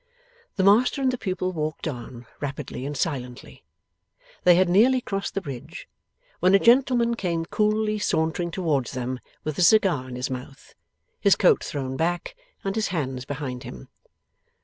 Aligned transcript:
The 0.55 0.63
master 0.63 0.99
and 0.99 1.11
the 1.11 1.17
pupil 1.19 1.51
walked 1.53 1.87
on, 1.87 2.25
rapidly 2.39 2.87
and 2.87 2.97
silently. 2.97 3.63
They 4.45 4.55
had 4.55 4.67
nearly 4.67 4.99
crossed 4.99 5.35
the 5.35 5.41
bridge, 5.41 5.87
when 6.39 6.55
a 6.55 6.59
gentleman 6.59 7.13
came 7.13 7.45
coolly 7.45 7.99
sauntering 7.99 8.49
towards 8.49 8.93
them, 8.93 9.19
with 9.43 9.59
a 9.59 9.61
cigar 9.61 10.09
in 10.09 10.15
his 10.15 10.31
mouth, 10.31 10.73
his 11.19 11.35
coat 11.35 11.63
thrown 11.63 11.97
back, 11.97 12.35
and 12.63 12.73
his 12.75 12.87
hands 12.87 13.25
behind 13.25 13.61
him. 13.61 13.89